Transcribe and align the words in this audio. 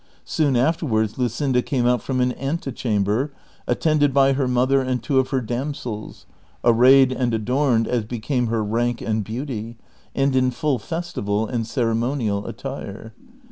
Soon 0.25 0.55
afterwards 0.55 1.19
Luscinda 1.19 1.61
came 1.61 1.85
out 1.85 2.01
from 2.01 2.21
an 2.21 2.31
ante 2.31 2.71
chamber, 2.71 3.31
attended 3.67 4.15
by 4.15 4.33
her 4.33 4.47
mother 4.47 4.81
and 4.81 5.03
two 5.03 5.19
of 5.19 5.29
her 5.29 5.41
damsels, 5.41 6.25
arrayed 6.63 7.11
and 7.11 7.35
adorned 7.35 7.87
as 7.87 8.03
became 8.03 8.47
her 8.47 8.63
rank 8.63 8.99
and 8.99 9.23
beauty, 9.23 9.77
and 10.15 10.35
in 10.35 10.49
full 10.49 10.79
festival 10.79 11.45
and 11.45 11.67
ceremonial 11.67 12.47
attire. 12.47 13.13